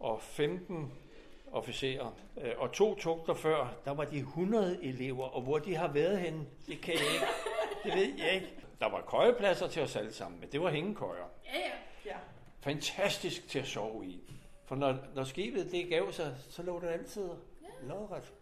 og 0.00 0.22
15 0.22 0.92
officerer. 1.52 2.14
Øh, 2.42 2.52
og 2.58 2.72
to 2.72 2.94
tugter 2.94 3.34
før, 3.34 3.74
der 3.84 3.90
var 3.90 4.04
de 4.04 4.18
100 4.18 4.78
elever, 4.82 5.24
og 5.24 5.42
hvor 5.42 5.58
de 5.58 5.74
har 5.74 5.92
været 5.92 6.20
henne, 6.20 6.46
det 6.66 6.80
kan 6.80 6.94
jeg 6.94 7.12
ikke. 7.14 7.26
Det 7.84 7.94
ved 7.94 8.18
jeg 8.18 8.34
ikke. 8.34 8.52
Der 8.80 8.90
var 8.90 9.00
køjepladser 9.08 9.68
til 9.68 9.82
os 9.82 9.96
alle 9.96 10.12
sammen, 10.12 10.40
men 10.40 10.52
det 10.52 10.60
var 10.60 10.70
hængekøjer. 10.70 11.24
Ja, 11.44 11.58
ja. 11.58 11.70
Ja. 12.04 12.16
Fantastisk 12.60 13.48
til 13.48 13.58
at 13.58 13.66
sove 13.66 14.06
i. 14.06 14.20
For 14.64 14.76
når, 14.76 14.96
når 15.14 15.24
skibet 15.24 15.72
det 15.72 15.88
gav 15.88 16.12
sig, 16.12 16.36
så 16.50 16.62
lå 16.62 16.80
det 16.80 16.88
altid 16.88 17.28
lodret. 17.82 18.32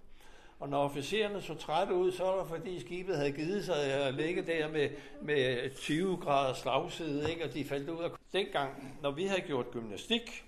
Og 0.59 0.69
når 0.69 0.85
officererne 0.85 1.43
så 1.43 1.55
trætte 1.55 1.95
ud, 1.95 2.13
så 2.13 2.25
var 2.25 2.39
det 2.39 2.49
fordi 2.49 2.81
skibet 2.81 3.17
havde 3.17 3.33
givet 3.33 3.65
sig 3.65 3.77
at 3.77 4.15
ligge 4.15 4.43
der 4.43 4.69
med, 4.69 4.91
med 5.23 5.71
20 5.77 6.17
grader 6.17 6.55
slagside, 6.55 7.31
ikke? 7.31 7.45
og 7.45 7.55
de 7.55 7.65
faldt 7.65 7.89
ud 7.89 8.03
af. 8.03 8.11
Dengang, 8.33 8.99
når 9.03 9.11
vi 9.11 9.25
havde 9.25 9.41
gjort 9.41 9.71
gymnastik, 9.71 10.45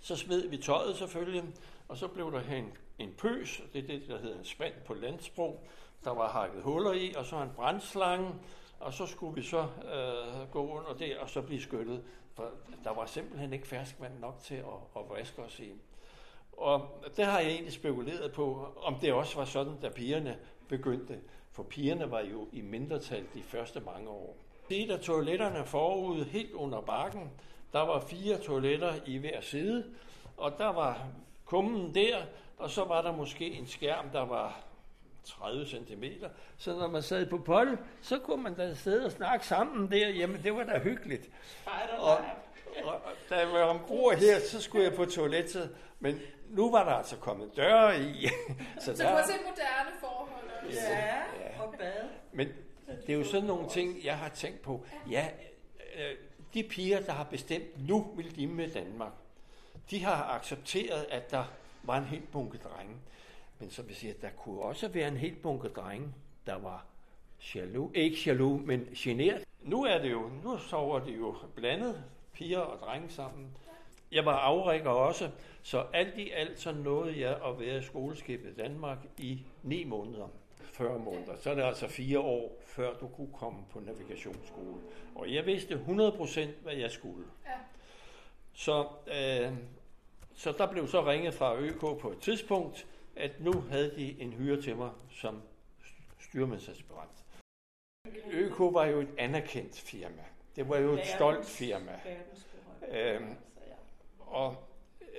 så 0.00 0.16
smed 0.16 0.48
vi 0.48 0.56
tøjet 0.56 0.96
selvfølgelig, 0.96 1.44
og 1.88 1.96
så 1.96 2.08
blev 2.08 2.32
der 2.32 2.40
en, 2.40 2.72
en 2.98 3.14
pøs, 3.18 3.62
det 3.72 3.82
er 3.82 3.86
det, 3.86 4.08
der 4.08 4.18
hedder 4.18 4.38
en 4.38 4.44
spand 4.44 4.74
på 4.86 4.94
landsprog, 4.94 5.64
der 6.04 6.10
var 6.10 6.28
hakket 6.28 6.62
huller 6.62 6.92
i, 6.92 7.14
og 7.16 7.26
så 7.26 7.42
en 7.42 7.50
brændslange, 7.56 8.34
og 8.80 8.92
så 8.92 9.06
skulle 9.06 9.34
vi 9.34 9.42
så 9.42 9.60
øh, 9.60 10.50
gå 10.50 10.68
under 10.68 10.94
det, 10.98 11.16
og 11.18 11.30
så 11.30 11.42
blive 11.42 11.60
skyllet. 11.60 12.02
For 12.34 12.50
der 12.84 12.94
var 12.94 13.06
simpelthen 13.06 13.52
ikke 13.52 13.66
ferskvand 13.66 14.18
nok 14.20 14.40
til 14.42 14.54
at, 14.54 14.64
at 14.96 15.02
vaske 15.10 15.42
os 15.42 15.60
i. 15.60 15.72
Og 16.58 16.88
det 17.16 17.24
har 17.24 17.38
jeg 17.38 17.50
egentlig 17.50 17.72
spekuleret 17.72 18.32
på, 18.32 18.68
om 18.82 18.94
det 18.94 19.12
også 19.12 19.36
var 19.36 19.44
sådan, 19.44 19.76
da 19.82 19.88
pigerne 19.88 20.36
begyndte. 20.68 21.18
For 21.52 21.62
pigerne 21.62 22.10
var 22.10 22.20
jo 22.20 22.48
i 22.52 22.60
mindretal 22.60 23.24
de 23.34 23.42
første 23.42 23.80
mange 23.80 24.08
år. 24.08 24.36
Et 24.70 24.90
af 24.90 25.00
toiletterne 25.00 25.64
forud, 25.64 26.24
helt 26.24 26.52
under 26.52 26.80
bakken, 26.80 27.30
der 27.72 27.80
var 27.80 28.00
fire 28.00 28.38
toiletter 28.38 28.92
i 29.06 29.16
hver 29.16 29.40
side, 29.40 29.84
og 30.36 30.52
der 30.58 30.66
var 30.68 31.06
kummen 31.44 31.94
der, 31.94 32.16
og 32.58 32.70
så 32.70 32.84
var 32.84 33.02
der 33.02 33.16
måske 33.16 33.52
en 33.52 33.66
skærm, 33.66 34.10
der 34.10 34.24
var 34.24 34.60
30 35.24 35.66
cm. 35.66 36.04
Så 36.56 36.76
når 36.78 36.88
man 36.88 37.02
sad 37.02 37.26
på 37.26 37.38
pol, 37.38 37.78
så 38.02 38.18
kunne 38.18 38.42
man 38.42 38.54
da 38.54 38.74
sidde 38.74 39.04
og 39.04 39.12
snakke 39.12 39.46
sammen 39.46 39.90
der. 39.90 40.08
Jamen, 40.08 40.42
det 40.42 40.54
var 40.54 40.64
da 40.64 40.78
hyggeligt. 40.78 41.30
Og, 41.98 42.16
og 42.84 43.00
da 43.30 43.34
jeg 43.34 43.48
var 43.48 43.62
om 43.62 43.78
gror 43.86 44.12
her, 44.12 44.40
så 44.40 44.62
skulle 44.62 44.84
jeg 44.84 44.94
på 44.94 45.04
toilettet, 45.04 45.76
men 46.00 46.20
nu 46.48 46.70
var 46.70 46.84
der 46.84 46.92
altså 46.92 47.16
kommet 47.16 47.56
døre 47.56 48.00
i. 48.00 48.26
så, 48.80 48.84
så 48.84 48.90
der... 48.92 48.96
det 48.96 49.04
var 49.04 49.18
et 49.18 49.40
moderne 49.46 49.90
forhold 50.00 50.66
også. 50.66 50.80
Ja, 50.80 51.16
ja, 51.16 51.62
og 51.62 51.74
bad. 51.78 52.08
Men 52.32 52.48
det 52.86 53.12
er 53.12 53.18
jo 53.18 53.24
sådan 53.24 53.46
nogle 53.46 53.68
ting, 53.68 54.04
jeg 54.04 54.18
har 54.18 54.28
tænkt 54.28 54.62
på. 54.62 54.84
Ja, 55.10 55.28
øh, 55.96 56.16
de 56.54 56.62
piger, 56.62 57.00
der 57.00 57.12
har 57.12 57.24
bestemt, 57.24 57.88
nu 57.88 58.12
vil 58.16 58.36
de 58.36 58.46
med 58.46 58.70
Danmark, 58.70 59.12
de 59.90 60.04
har 60.04 60.24
accepteret, 60.24 61.06
at 61.10 61.30
der 61.30 61.44
var 61.82 61.98
en 61.98 62.04
helt 62.04 62.32
bunke 62.32 62.58
drenge. 62.58 62.94
Men 63.58 63.70
som 63.70 63.88
vi 63.88 63.94
siger, 63.94 64.14
der 64.22 64.30
kunne 64.30 64.60
også 64.60 64.88
være 64.88 65.08
en 65.08 65.16
helt 65.16 65.42
bunke 65.42 65.68
drenge, 65.68 66.08
der 66.46 66.58
var 66.58 66.86
jaloux, 67.54 67.92
ikke 67.94 68.22
jaloux, 68.26 68.62
men 68.62 68.88
generet. 68.96 69.44
Nu 69.62 69.84
er 69.84 69.98
det 69.98 70.10
jo, 70.10 70.30
nu 70.44 70.58
sover 70.58 70.98
de 70.98 71.10
jo 71.10 71.36
blandet, 71.54 72.04
piger 72.38 72.58
og 72.58 72.78
drenge 72.78 73.08
sammen. 73.08 73.56
Jeg 74.12 74.24
var 74.24 74.36
afrækker 74.36 74.90
også, 74.90 75.30
så 75.62 75.86
alt 75.92 76.18
i 76.18 76.30
alt 76.30 76.60
så 76.60 76.72
nåede 76.72 77.20
jeg 77.20 77.38
at 77.46 77.60
være 77.60 77.82
skoleskibet 77.82 78.50
i 78.50 78.54
Danmark 78.54 78.98
i 79.18 79.42
ni 79.62 79.84
måneder. 79.84 80.28
40 80.56 80.98
måneder. 80.98 81.36
Så 81.36 81.50
er 81.50 81.54
det 81.54 81.62
altså 81.62 81.88
fire 81.88 82.18
år, 82.18 82.62
før 82.66 82.94
du 82.94 83.08
kunne 83.08 83.32
komme 83.32 83.60
på 83.70 83.80
navigationsskole. 83.80 84.80
Og 85.14 85.34
jeg 85.34 85.46
vidste 85.46 85.74
100% 85.74 86.62
hvad 86.62 86.74
jeg 86.74 86.90
skulle. 86.90 87.24
Ja. 87.46 87.52
Så, 88.52 88.86
øh, 89.06 89.52
så 90.34 90.52
der 90.58 90.66
blev 90.72 90.88
så 90.88 91.06
ringet 91.06 91.34
fra 91.34 91.60
ØK 91.60 91.80
på 91.80 92.10
et 92.10 92.18
tidspunkt, 92.20 92.86
at 93.16 93.40
nu 93.40 93.52
havde 93.70 93.92
de 93.96 94.20
en 94.20 94.32
hyre 94.32 94.62
til 94.62 94.76
mig 94.76 94.90
som 95.10 95.42
styrmandsaspirant. 96.18 97.24
ØK 98.30 98.58
var 98.58 98.84
jo 98.84 99.00
et 99.00 99.08
anerkendt 99.18 99.80
firma. 99.80 100.24
Det 100.58 100.68
var 100.68 100.78
jo 100.78 100.92
et 100.92 101.06
stolt 101.06 101.46
firma. 101.46 102.00
Øh, 102.88 103.36
og 104.18 104.68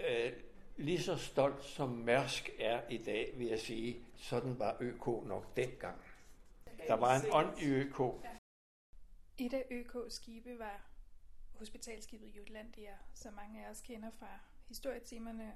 øh, 0.07 0.33
lige 0.77 1.01
så 1.01 1.17
stolt 1.17 1.63
som 1.63 1.89
Mærsk 1.89 2.49
er 2.59 2.81
i 2.89 2.97
dag, 2.97 3.33
vil 3.37 3.47
jeg 3.47 3.59
sige, 3.59 4.05
sådan 4.15 4.59
var 4.59 4.77
ØK 4.81 5.05
nok 5.05 5.55
dengang. 5.55 6.01
Der 6.87 6.93
var 6.93 7.15
en 7.15 7.31
ånd 7.31 7.59
i 7.59 7.65
ØK. 7.65 7.99
Et 9.37 9.53
af 9.53 9.65
ØK's 9.71 10.09
skibe 10.09 10.59
var 10.59 10.89
hospitalskibet 11.53 12.27
Jutlandia, 12.27 12.97
som 13.13 13.33
mange 13.33 13.65
af 13.65 13.69
os 13.69 13.81
kender 13.81 14.11
fra 14.19 14.39
historietimerne 14.67 15.53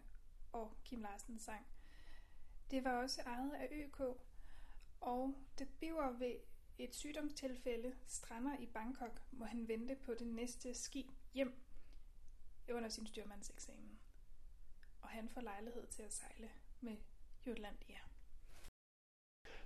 og 0.51 0.71
Kim 0.85 1.01
Larsens 1.01 1.41
sang. 1.41 1.65
Det 2.71 2.83
var 2.83 3.01
også 3.01 3.21
ejet 3.21 3.51
af 3.53 3.67
ØK, 3.71 3.99
og 5.01 5.35
det 5.59 5.67
biver 5.79 6.11
ved 6.11 6.52
et 6.77 6.95
sygdomstilfælde 6.95 7.93
strander 8.07 8.57
i 8.59 8.65
Bangkok, 8.65 9.21
må 9.31 9.45
han 9.45 9.67
vente 9.67 9.95
på 9.95 10.13
det 10.13 10.27
næste 10.27 10.73
skib 10.73 11.07
hjem 11.33 11.53
under 12.69 12.89
sin 12.89 13.07
styrmandseksamen. 13.07 13.99
Og 15.01 15.09
han 15.09 15.29
får 15.29 15.41
lejlighed 15.41 15.87
til 15.87 16.03
at 16.03 16.13
sejle 16.13 16.49
med 16.81 16.97
Jutlandia. 17.47 17.99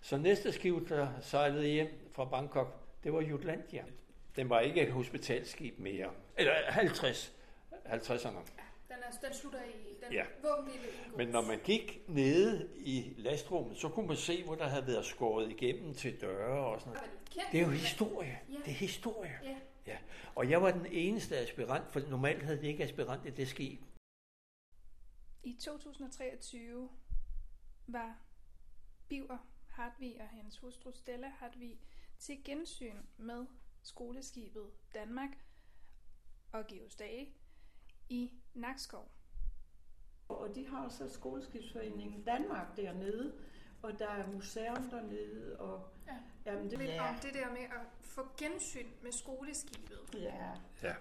Så 0.01 0.17
næste 0.17 0.51
skib, 0.51 0.89
der 0.89 1.21
sejlede 1.21 1.67
hjem 1.67 2.09
fra 2.11 2.25
Bangkok, 2.25 3.03
det 3.03 3.13
var 3.13 3.21
Jutlandia. 3.21 3.85
Den 4.35 4.49
var 4.49 4.59
ikke 4.59 4.81
et 4.81 4.91
hospitalskib 4.91 5.79
mere. 5.79 6.13
Eller 6.37 6.71
50. 6.71 7.33
50'erne. 7.71 8.66
Den, 8.87 8.95
er, 9.03 9.27
den 9.27 9.33
slutter 9.33 9.63
i 9.63 9.95
den 10.03 10.13
Ja. 10.13 10.25
Men 11.17 11.27
når 11.27 11.41
man 11.41 11.59
gik 11.63 12.01
nede 12.07 12.69
i 12.75 13.13
lastrummet, 13.17 13.77
så 13.77 13.89
kunne 13.89 14.07
man 14.07 14.17
se, 14.17 14.43
hvor 14.43 14.55
der 14.55 14.67
havde 14.67 14.87
været 14.87 15.05
skåret 15.05 15.49
igennem 15.49 15.93
til 15.93 16.21
døre 16.21 16.65
og 16.65 16.79
sådan 16.81 16.93
noget. 16.93 17.11
Det 17.51 17.59
er 17.59 17.65
jo 17.65 17.71
historie. 17.71 18.39
Ja. 18.49 18.57
Det 18.57 18.67
er 18.67 18.71
historie. 18.71 19.39
Ja. 19.43 19.57
Ja. 19.87 19.97
Og 20.35 20.49
jeg 20.49 20.61
var 20.61 20.71
den 20.71 20.85
eneste 20.85 21.37
aspirant, 21.37 21.91
for 21.91 21.99
normalt 21.99 22.43
havde 22.43 22.57
det 22.57 22.67
ikke 22.67 22.83
aspirant 22.83 23.25
i 23.25 23.29
det 23.29 23.47
skib. 23.47 23.81
I 25.43 25.53
2023 25.53 26.89
var 27.87 28.17
Biver 29.09 29.37
Hartvig 29.67 30.21
og 30.21 30.27
hans 30.27 30.57
hustru 30.57 30.91
Stella 30.91 31.27
Hartvig 31.27 31.79
til 32.19 32.43
gensyn 32.43 32.97
med 33.17 33.45
skoleskibet 33.83 34.71
Danmark 34.93 35.29
og 36.51 36.67
Georg 36.67 36.91
Stage 36.91 37.33
i 38.09 38.31
Nakskov. 38.53 39.11
Og 40.29 40.49
de 40.55 40.67
har 40.67 40.89
så 40.89 41.13
skoleskibsforeningen 41.13 42.21
Danmark 42.23 42.77
dernede, 42.77 43.33
og 43.81 43.99
der 43.99 44.07
er 44.09 44.27
museum 44.33 44.89
dernede, 44.91 45.55
og 45.59 45.89
Ja. 46.07 46.51
jamen, 46.51 46.69
det, 46.71 46.79
Lidt 46.79 46.89
ja. 46.91 47.09
om 47.09 47.15
det 47.15 47.33
der 47.33 47.49
med 47.49 47.61
at 47.61 47.81
få 48.01 48.21
gensyn 48.37 48.87
med 49.03 49.11
skoleskibet. 49.11 49.99
ja. 50.13 50.33
Ja. 50.83 50.93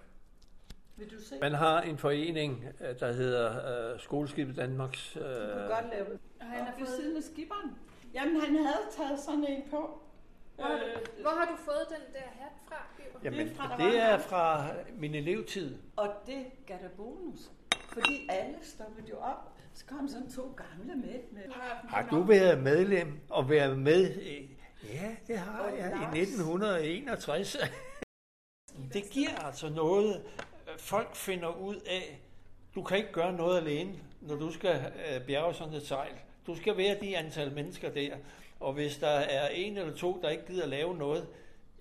Vil 0.97 1.11
du 1.11 1.21
se? 1.21 1.39
Man 1.39 1.53
har 1.53 1.81
en 1.81 1.97
forening, 1.97 2.65
øh, 2.81 2.99
der 2.99 3.11
hedder 3.11 3.93
uh, 3.93 3.99
Skoleskibet 3.99 4.55
Danmarks... 4.55 5.15
Uh, 5.15 5.21
Du 5.21 5.27
kan 5.27 5.69
godt 5.69 5.89
lave 5.89 6.05
det. 6.09 6.19
Og 6.39 6.45
han 6.45 6.65
ved 6.65 6.85
fået, 6.85 6.89
siden 6.99 7.17
af 7.17 7.23
skiberen. 7.23 7.75
Jamen, 8.13 8.41
han 8.41 8.55
havde 8.55 8.81
taget 8.91 9.19
sådan 9.19 9.43
en 9.45 9.69
på. 9.69 10.01
Hvor, 10.57 10.65
har 10.65 10.73
Øh, 10.73 10.95
du, 11.17 11.21
hvor 11.21 11.29
har 11.31 11.45
du 11.45 11.55
fået 11.65 11.85
den 11.89 12.13
der 12.13 12.19
hat 12.39 12.51
fra, 12.67 12.75
Biver? 12.97 13.19
jamen, 13.23 13.39
det 13.47 13.51
er 13.51 13.55
fra, 13.55 13.77
der 13.77 13.89
det 13.89 13.99
er 13.99 14.17
fra 14.19 14.65
min 14.97 15.15
elevtid. 15.15 15.77
Og 15.95 16.13
det 16.25 16.45
gav 16.65 16.77
der 16.81 16.89
bonus. 16.97 17.39
Fordi 17.93 18.27
alle 18.29 18.55
stoppede 18.61 19.09
jo 19.09 19.17
op. 19.17 19.53
Så 19.73 19.85
kom 19.85 20.07
sådan 20.07 20.31
to 20.31 20.41
gamle 20.57 20.95
med. 20.95 21.19
med 21.31 21.41
Har 21.89 22.07
du 22.11 22.21
været 22.23 22.63
medlem 22.63 23.19
og 23.29 23.49
været 23.49 23.79
med? 23.79 24.15
i- 24.21 24.53
Ja, 24.93 25.15
det 25.27 25.37
har 25.39 25.59
Og 25.59 25.77
jeg 25.77 25.89
Lars. 25.91 26.15
i 26.15 26.19
1961. 26.19 27.57
Det 28.93 29.03
giver 29.11 29.35
altså 29.45 29.69
noget. 29.69 30.23
Folk 30.77 31.15
finder 31.15 31.55
ud 31.61 31.75
af, 31.75 32.21
du 32.75 32.83
kan 32.83 32.97
ikke 32.97 33.11
gøre 33.11 33.33
noget 33.33 33.57
alene, 33.61 33.99
når 34.21 34.35
du 34.35 34.51
skal 34.51 34.91
øh, 35.15 35.25
bjerge 35.27 35.53
sådan 35.53 35.73
et 35.73 35.87
sejl. 35.87 36.11
Du 36.47 36.55
skal 36.55 36.77
være 36.77 36.97
de 37.01 37.17
antal 37.17 37.53
mennesker 37.53 37.89
der. 37.89 38.17
Og 38.59 38.73
hvis 38.73 38.97
der 38.97 39.07
er 39.07 39.49
en 39.49 39.77
eller 39.77 39.95
to, 39.95 40.19
der 40.21 40.29
ikke 40.29 40.45
gider 40.47 40.65
lave 40.65 40.97
noget, 40.97 41.27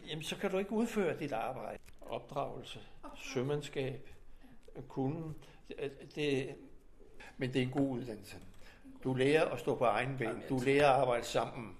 jamen 0.08 0.22
så 0.22 0.36
kan 0.36 0.50
du 0.50 0.58
ikke 0.58 0.72
udføre 0.72 1.18
dit 1.18 1.32
arbejde. 1.32 1.78
Opdragelse, 2.00 2.80
sømandskab, 3.16 4.08
kunden. 4.88 5.36
Det, 6.14 6.54
men 7.36 7.52
det 7.52 7.58
er 7.58 7.62
en 7.66 7.70
god 7.70 7.90
uddannelse. 7.90 8.36
Du 9.04 9.14
lærer 9.14 9.44
at 9.44 9.60
stå 9.60 9.74
på 9.74 9.84
egen 9.84 10.16
ben. 10.18 10.42
Du 10.48 10.58
lærer 10.58 10.90
at 10.90 11.00
arbejde 11.00 11.24
sammen. 11.24 11.76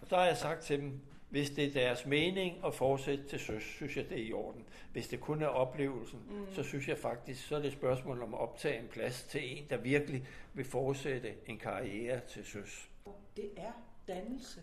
Og 0.00 0.10
der 0.10 0.16
har 0.16 0.24
jeg 0.24 0.36
sagt 0.36 0.60
til 0.60 0.80
dem, 0.80 1.00
hvis 1.32 1.50
det 1.50 1.64
er 1.64 1.72
deres 1.72 2.06
mening 2.06 2.64
at 2.66 2.74
fortsætte 2.74 3.24
til 3.28 3.38
søs, 3.40 3.62
synes 3.62 3.96
jeg, 3.96 4.08
det 4.08 4.18
er 4.18 4.22
i 4.26 4.32
orden. 4.32 4.64
Hvis 4.92 5.08
det 5.08 5.20
kun 5.20 5.42
er 5.42 5.46
oplevelsen, 5.46 6.20
mm. 6.30 6.54
så 6.54 6.62
synes 6.62 6.88
jeg 6.88 6.98
faktisk, 6.98 7.46
så 7.48 7.56
er 7.56 7.58
det 7.60 7.66
et 7.66 7.72
spørgsmål 7.72 8.22
om 8.22 8.34
at 8.34 8.40
optage 8.40 8.78
en 8.82 8.88
plads 8.88 9.22
til 9.22 9.58
en, 9.58 9.70
der 9.70 9.76
virkelig 9.76 10.28
vil 10.54 10.64
fortsætte 10.64 11.34
en 11.46 11.58
karriere 11.58 12.20
til 12.20 12.44
søs. 12.44 12.90
Det 13.36 13.50
er 13.56 13.72
dannelse 14.08 14.60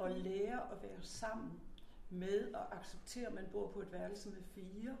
at 0.00 0.10
lære 0.10 0.60
at 0.72 0.82
være 0.82 1.02
sammen 1.02 1.60
med 2.10 2.54
at 2.54 2.78
acceptere, 2.78 3.26
at 3.26 3.34
man 3.34 3.44
bor 3.52 3.68
på 3.72 3.80
et 3.80 3.92
værelse 3.92 4.28
med 4.30 4.42
fire. 4.54 4.96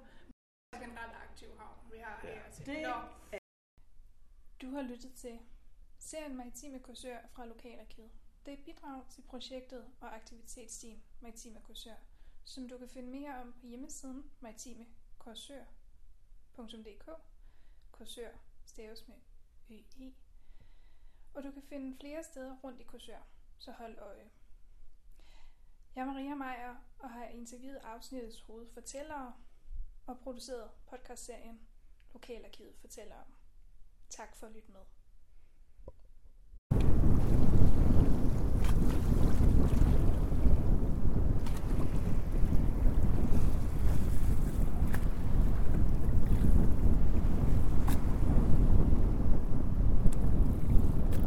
Det 0.72 0.80
er 0.80 0.84
en 0.84 0.90
ret 0.98 1.16
aktiv 1.30 1.48
havn, 1.58 1.92
vi 1.92 1.98
har 1.98 2.20
Ja. 2.24 2.28
her 2.34 2.50
til. 2.52 2.66
Det 2.66 2.82
er 2.82 3.38
Du 4.62 4.70
har 4.70 4.82
lyttet 4.82 5.12
til 5.14 5.38
serien 5.98 6.36
Maritime 6.36 6.78
Kursør 6.78 7.16
fra 7.32 7.46
Lokalarkivet. 7.46 8.10
Det 8.48 8.58
er 8.58 8.64
bidrag 8.64 9.02
til 9.10 9.22
projektet 9.22 9.84
og 10.00 10.14
aktivitetsteam 10.14 11.00
Maritime 11.20 11.60
Korsør, 11.60 11.94
som 12.44 12.68
du 12.68 12.78
kan 12.78 12.88
finde 12.88 13.10
mere 13.10 13.40
om 13.40 13.54
på 13.60 13.66
hjemmesiden 13.66 14.30
maritimekorsør.dk. 14.40 17.10
Korsør 17.92 18.30
staves 18.64 19.08
med 19.08 19.16
øi. 19.70 19.86
E. 20.00 20.14
Og 21.34 21.42
du 21.42 21.50
kan 21.50 21.62
finde 21.62 21.98
flere 22.00 22.24
steder 22.24 22.56
rundt 22.64 22.80
i 22.80 22.84
Korsør, 22.84 23.20
så 23.58 23.72
hold 23.72 23.98
øje. 23.98 24.30
Jeg 25.94 26.02
er 26.02 26.06
Maria 26.06 26.34
Meier 26.34 26.76
og 26.98 27.10
har 27.10 27.24
interviewet 27.24 27.78
afsnittets 27.78 28.40
hovedfortællere 28.40 29.34
og 30.06 30.20
produceret 30.20 30.70
podcastserien 30.86 31.68
Lokalarkivet 32.12 32.76
fortæller 32.76 33.16
om. 33.16 33.34
Tak 34.08 34.36
for 34.36 34.46
at 34.46 34.52
lytte 34.52 34.72
med. 34.72 34.97